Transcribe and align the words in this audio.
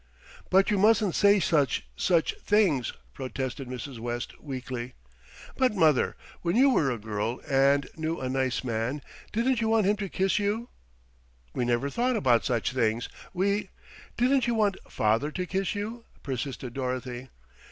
"But 0.49 0.71
you 0.71 0.79
mustn't 0.79 1.13
say 1.13 1.39
such 1.39 1.85
such 1.95 2.33
things," 2.39 2.91
protested 3.13 3.67
Mrs. 3.67 3.99
West 3.99 4.33
weakly. 4.41 4.95
"But, 5.57 5.75
mother, 5.75 6.15
when 6.41 6.55
you 6.55 6.71
were 6.71 6.89
a 6.89 6.97
girl 6.97 7.39
and 7.47 7.87
knew 7.95 8.19
a 8.19 8.27
nice 8.27 8.63
man, 8.63 9.03
didn't 9.31 9.61
you 9.61 9.69
want 9.69 9.85
him 9.85 9.97
to 9.97 10.09
kiss 10.09 10.39
you?" 10.39 10.69
"We 11.53 11.65
never 11.65 11.87
thought 11.91 12.15
about 12.15 12.45
such 12.45 12.71
things. 12.71 13.09
We" 13.31 13.69
"Didn't 14.17 14.47
you 14.47 14.55
want 14.55 14.77
father 14.89 15.29
to 15.33 15.45
kiss 15.45 15.75
you?" 15.75 16.05
persisted 16.23 16.73
Dorothy. 16.73 17.29